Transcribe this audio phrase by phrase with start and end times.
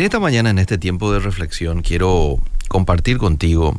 [0.00, 3.78] En esta mañana, en este tiempo de reflexión, quiero compartir contigo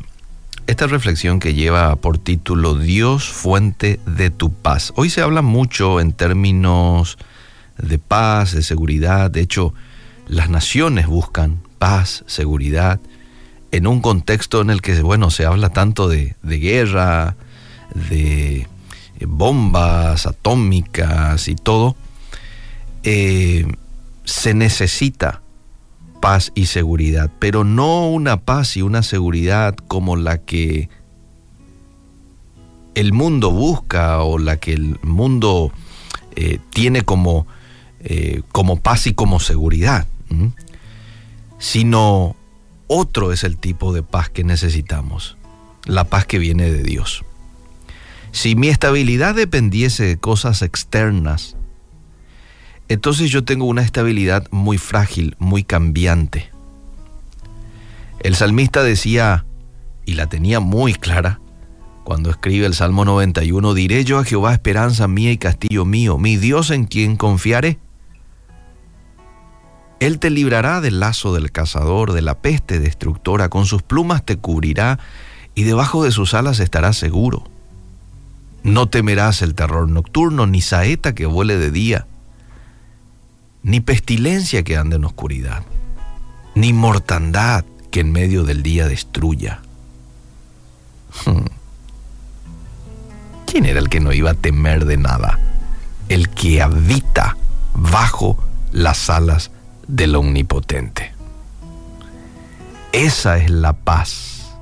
[0.68, 4.92] esta reflexión que lleva por título Dios fuente de tu paz.
[4.94, 7.18] Hoy se habla mucho en términos
[7.76, 9.32] de paz, de seguridad.
[9.32, 9.74] De hecho,
[10.28, 13.00] las naciones buscan paz, seguridad,
[13.72, 17.34] en un contexto en el que, bueno, se habla tanto de, guerra,
[17.96, 18.68] de
[19.26, 21.96] bombas atómicas y todo.
[23.02, 23.66] Eh,
[24.24, 25.42] se necesita
[26.22, 30.88] paz y seguridad, pero no una paz y una seguridad como la que
[32.94, 35.72] el mundo busca o la que el mundo
[36.36, 37.48] eh, tiene como,
[37.98, 40.06] eh, como paz y como seguridad,
[41.58, 42.36] sino
[42.86, 45.36] otro es el tipo de paz que necesitamos,
[45.86, 47.24] la paz que viene de Dios.
[48.30, 51.56] Si mi estabilidad dependiese de cosas externas,
[52.92, 56.50] entonces yo tengo una estabilidad muy frágil, muy cambiante.
[58.20, 59.44] El salmista decía,
[60.04, 61.40] y la tenía muy clara,
[62.04, 66.36] cuando escribe el Salmo 91, diré yo a Jehová esperanza mía y castillo mío, mi
[66.36, 67.78] Dios en quien confiaré.
[70.00, 74.36] Él te librará del lazo del cazador, de la peste destructora, con sus plumas te
[74.36, 74.98] cubrirá
[75.54, 77.44] y debajo de sus alas estarás seguro.
[78.64, 82.06] No temerás el terror nocturno, ni saeta que vuele de día,
[83.62, 85.62] ni pestilencia que ande en oscuridad,
[86.54, 89.60] ni mortandad que en medio del día destruya.
[91.24, 91.46] Hmm.
[93.46, 95.38] ¿Quién era el que no iba a temer de nada?
[96.08, 97.36] El que habita
[97.74, 98.38] bajo
[98.72, 99.50] las alas
[99.86, 101.12] del Omnipotente.
[102.92, 104.54] Esa es la paz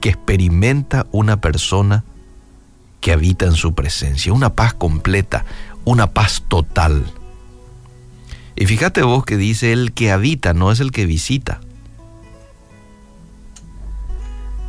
[0.00, 2.04] que experimenta una persona
[3.00, 5.44] que habita en su presencia, una paz completa,
[5.84, 7.04] una paz total.
[8.56, 11.60] Y fíjate vos que dice el que habita, no es el que visita.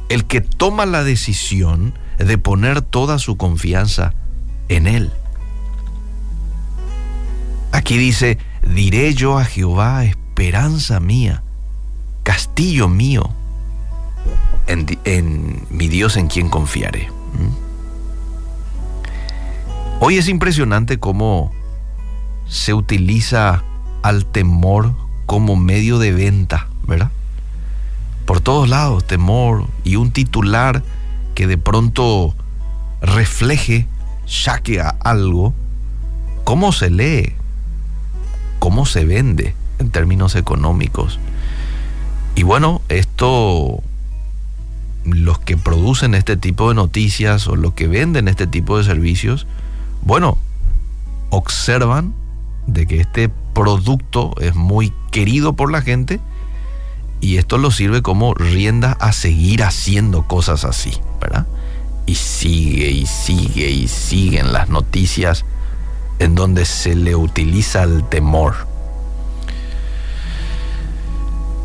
[0.09, 4.13] El que toma la decisión de poner toda su confianza
[4.67, 5.11] en Él.
[7.71, 11.43] Aquí dice, diré yo a Jehová, esperanza mía,
[12.23, 13.29] castillo mío,
[14.67, 17.09] en, mi Dios en quien confiaré.
[17.33, 17.67] ¿Mm?
[20.01, 21.53] Hoy es impresionante cómo
[22.47, 23.63] se utiliza
[24.07, 24.93] al temor
[25.25, 27.11] como medio de venta, ¿verdad?
[28.25, 30.81] Por todos lados, temor y un titular
[31.35, 32.33] que de pronto
[33.01, 33.85] refleje,
[34.25, 35.53] saque a algo,
[36.45, 37.33] cómo se lee,
[38.59, 41.19] cómo se vende en términos económicos.
[42.35, 43.83] Y bueno, esto,
[45.03, 49.47] los que producen este tipo de noticias o los que venden este tipo de servicios,
[50.01, 50.37] bueno,
[51.29, 52.13] observan
[52.67, 56.19] de que este producto es muy querido por la gente
[57.21, 61.47] y esto lo sirve como rienda a seguir haciendo cosas así, ¿verdad?
[62.05, 65.43] Y sigue y sigue y siguen las noticias
[66.19, 68.53] en donde se le utiliza el temor.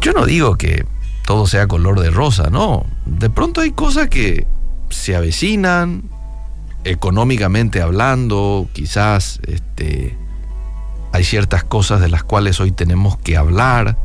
[0.01, 0.87] Yo no digo que
[1.27, 2.87] todo sea color de rosa, no.
[3.05, 4.47] De pronto hay cosas que
[4.89, 6.05] se avecinan,
[6.85, 10.17] económicamente hablando, quizás este,
[11.13, 13.99] hay ciertas cosas de las cuales hoy tenemos que hablar,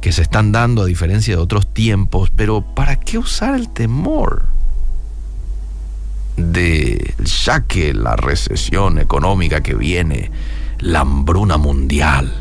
[0.00, 4.46] que se están dando a diferencia de otros tiempos, pero ¿para qué usar el temor?
[6.40, 7.14] de
[7.44, 10.30] ya que la recesión económica que viene,
[10.78, 12.32] la hambruna mundial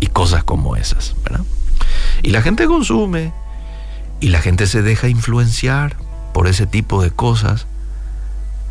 [0.00, 1.14] y cosas como esas.
[2.22, 3.32] Y la gente consume
[4.20, 5.96] y la gente se deja influenciar
[6.32, 7.66] por ese tipo de cosas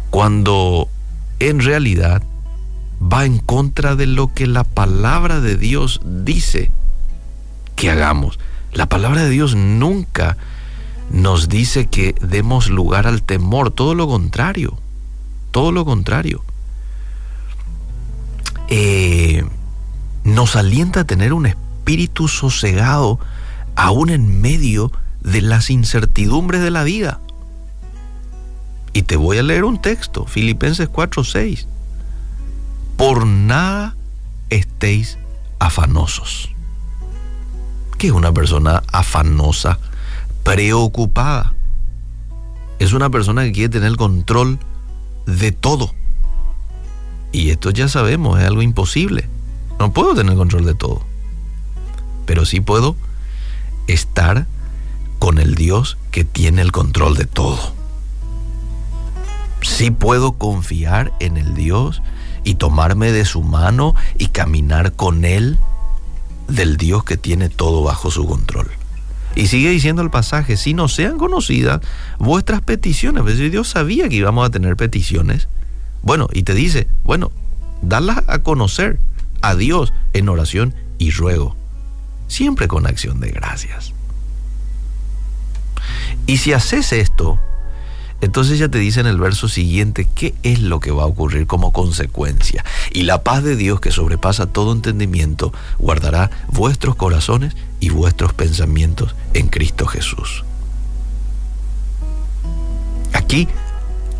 [0.09, 0.89] cuando
[1.39, 2.23] en realidad
[3.12, 6.72] va en contra de lo que la palabra de Dios dice
[7.75, 8.40] que hagamos.
[8.72, 10.38] La palabra de Dios nunca
[11.12, 14.77] nos dice que demos lugar al temor, todo lo contrario,
[15.51, 16.44] todo lo contrario.
[18.69, 19.44] Eh,
[20.24, 23.19] nos alienta a tener un espíritu sosegado
[23.75, 24.92] aún en medio
[25.22, 27.19] de las incertidumbres de la vida.
[28.94, 31.68] Y te voy a leer un texto, Filipenses 4:6.
[33.05, 33.97] Por nada
[34.50, 35.17] estéis
[35.59, 36.50] afanosos.
[37.97, 39.77] ¿Qué es una persona afanosa?
[40.44, 41.53] preocupada.
[42.79, 44.57] Es una persona que quiere tener el control
[45.25, 45.94] de todo.
[47.33, 49.27] Y esto ya sabemos, es algo imposible.
[49.79, 51.01] No puedo tener control de todo.
[52.25, 52.95] Pero sí puedo
[53.88, 54.47] estar
[55.19, 57.73] con el Dios que tiene el control de todo.
[59.61, 62.01] Sí puedo confiar en el Dios
[62.44, 65.57] y tomarme de su mano y caminar con Él
[66.48, 68.69] del Dios que tiene todo bajo su control.
[69.36, 71.81] Y sigue diciendo el pasaje, si no sean conocidas
[72.19, 75.48] vuestras peticiones, pues Dios sabía que íbamos a tener peticiones.
[76.04, 77.31] Bueno, y te dice, bueno,
[77.81, 79.00] darlas a conocer
[79.42, 81.56] a Dios en oración y ruego,
[82.28, 83.94] siempre con acción de gracias.
[86.28, 87.39] Y si haces esto,
[88.24, 91.46] entonces ya te dice en el verso siguiente qué es lo que va a ocurrir
[91.46, 92.64] como consecuencia.
[92.94, 99.14] Y la paz de Dios que sobrepasa todo entendimiento guardará vuestros corazones y vuestros pensamientos
[99.34, 100.46] en Cristo Jesús.
[103.12, 103.50] Aquí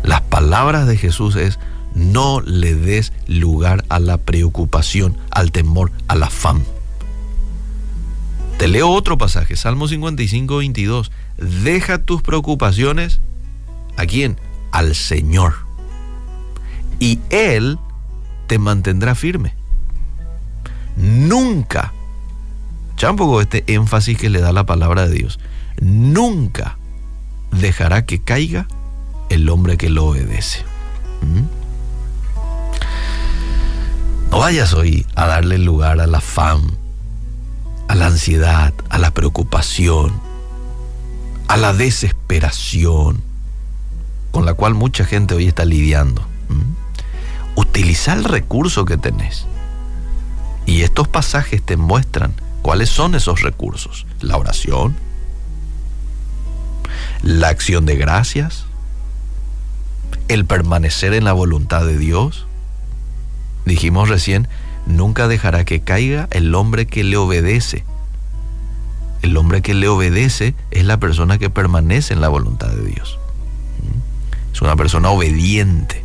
[0.02, 1.58] las palabras de Jesús es
[1.94, 6.62] no le des lugar a la preocupación, al temor, al afán.
[8.58, 11.10] Te leo otro pasaje, Salmo 55, 22.
[11.38, 13.22] Deja tus preocupaciones
[13.96, 14.38] ¿A quién?
[14.72, 15.54] Al Señor.
[16.98, 17.78] Y Él
[18.46, 19.54] te mantendrá firme.
[20.96, 21.92] Nunca,
[22.96, 25.40] ya un poco este énfasis que le da la palabra de Dios,
[25.80, 26.78] nunca
[27.50, 28.66] dejará que caiga
[29.28, 30.64] el hombre que lo obedece.
[31.22, 31.64] ¿Mm?
[34.30, 36.62] No vayas hoy a darle lugar al afán,
[37.88, 40.12] a la ansiedad, a la preocupación,
[41.48, 43.33] a la desesperación
[44.34, 46.26] con la cual mucha gente hoy está lidiando.
[47.54, 49.46] Utiliza el recurso que tenés.
[50.66, 54.06] Y estos pasajes te muestran cuáles son esos recursos.
[54.20, 54.96] La oración,
[57.22, 58.66] la acción de gracias,
[60.26, 62.48] el permanecer en la voluntad de Dios.
[63.66, 64.48] Dijimos recién,
[64.84, 67.84] nunca dejará que caiga el hombre que le obedece.
[69.22, 73.20] El hombre que le obedece es la persona que permanece en la voluntad de Dios
[74.54, 76.04] es una persona obediente.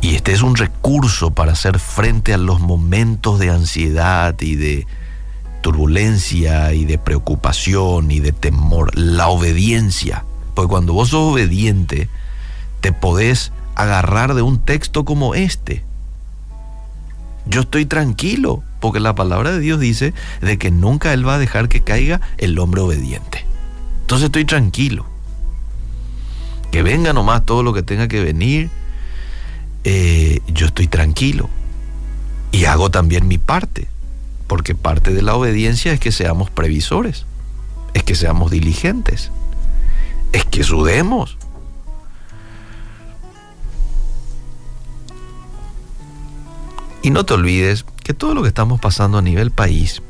[0.00, 4.86] Y este es un recurso para hacer frente a los momentos de ansiedad y de
[5.62, 8.96] turbulencia y de preocupación y de temor.
[8.98, 10.24] La obediencia.
[10.54, 12.08] Porque cuando vos sos obediente,
[12.80, 15.84] te podés agarrar de un texto como este.
[17.46, 21.38] Yo estoy tranquilo, porque la palabra de Dios dice de que nunca Él va a
[21.38, 23.44] dejar que caiga el hombre obediente.
[24.02, 25.09] Entonces estoy tranquilo
[26.70, 28.70] que venga nomás todo lo que tenga que venir,
[29.84, 31.48] eh, yo estoy tranquilo
[32.52, 33.88] y hago también mi parte,
[34.46, 37.26] porque parte de la obediencia es que seamos previsores,
[37.94, 39.30] es que seamos diligentes,
[40.32, 41.36] es que sudemos.
[47.02, 50.02] Y no te olvides que todo lo que estamos pasando a nivel país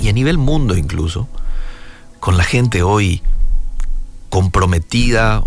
[0.00, 1.28] y a nivel mundo incluso,
[2.18, 3.22] con la gente hoy
[4.30, 5.42] comprometida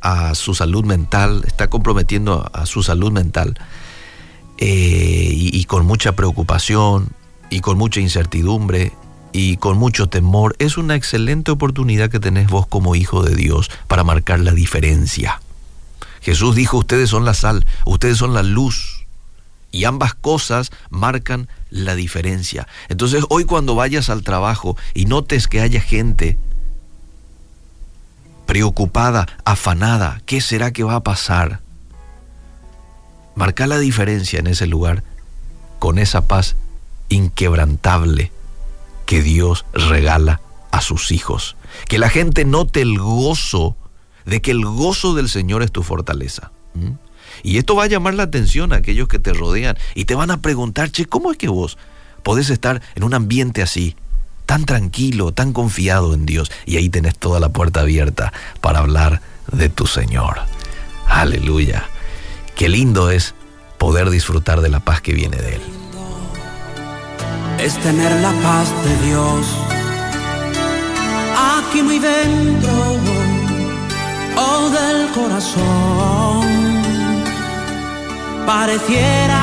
[0.00, 3.58] a su salud mental, está comprometiendo a su salud mental
[4.58, 7.10] eh, y, con mucha preocupación
[7.50, 8.92] y con mucha incertidumbre
[9.32, 13.70] y con mucho temor, es una excelente oportunidad que tenés vos como hijo de Dios
[13.86, 15.40] para marcar la diferencia.
[16.22, 19.06] Jesús dijo, ustedes son la sal, ustedes son la luz.
[19.70, 22.66] Y ambas cosas marcan la diferencia.
[22.88, 26.38] Entonces hoy cuando vayas al trabajo y notes que haya gente
[28.48, 31.60] preocupada, afanada, ¿qué será que va a pasar?
[33.34, 35.04] Marca la diferencia en ese lugar
[35.78, 36.56] con esa paz
[37.10, 38.32] inquebrantable
[39.04, 41.56] que Dios regala a sus hijos.
[41.88, 43.76] Que la gente note el gozo
[44.24, 46.50] de que el gozo del Señor es tu fortaleza.
[47.42, 50.30] Y esto va a llamar la atención a aquellos que te rodean y te van
[50.30, 51.76] a preguntar, che, ¿cómo es que vos
[52.22, 53.94] podés estar en un ambiente así?
[54.48, 56.50] Tan tranquilo, tan confiado en Dios.
[56.64, 59.20] Y ahí tenés toda la puerta abierta para hablar
[59.52, 60.38] de tu Señor.
[61.06, 61.84] Aleluya.
[62.56, 63.34] Qué lindo es
[63.76, 65.60] poder disfrutar de la paz que viene de Él.
[67.58, 69.46] Es tener la paz de Dios
[71.58, 72.96] aquí muy dentro
[74.34, 76.46] oh, del corazón.
[78.46, 79.42] Pareciera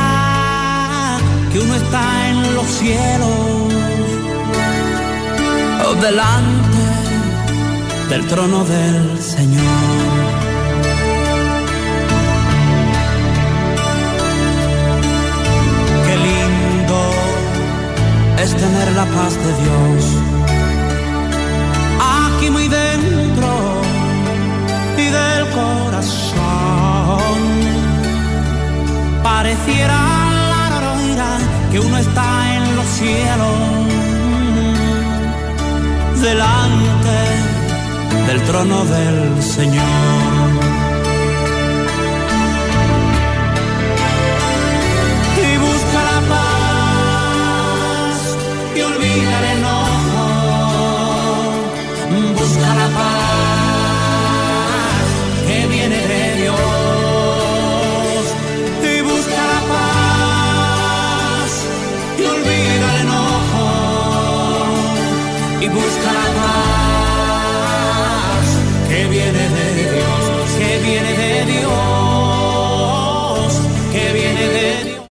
[1.53, 3.64] que uno está en los cielos
[6.01, 6.77] delante
[8.09, 9.63] del trono del Señor.
[16.05, 16.99] Qué lindo
[18.43, 20.05] es tener la paz de Dios
[21.99, 23.49] aquí muy dentro
[24.97, 26.35] y del corazón.
[29.23, 29.97] Pareciera
[30.51, 30.65] la
[31.71, 33.74] que uno está en los cielos
[36.25, 37.17] delante
[38.25, 40.54] del trono del Señor.